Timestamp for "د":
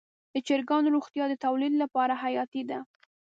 0.33-0.35, 1.29-1.33